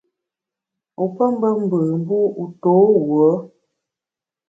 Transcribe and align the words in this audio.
Wu 0.97 1.05
pé 1.15 1.25
mbe 1.35 1.47
mbù, 1.63 1.77
mbu 2.01 2.17
wu 2.35 2.43
to 2.61 2.71
wuo? 3.07 3.29